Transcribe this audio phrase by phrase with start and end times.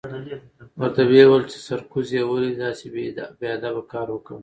[0.79, 2.85] ورته ویې ویل چې سرکوزیه ولې دې داسې
[3.39, 4.37] بې ادبه کار وکړ؟